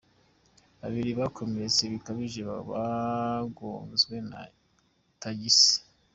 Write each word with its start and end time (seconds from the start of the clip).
Babiri 0.81 1.11
bakomeretse 1.19 1.81
bikabije 1.93 2.41
bagonzwe 2.69 4.15
na 4.29 4.39
tagisi 5.21 5.77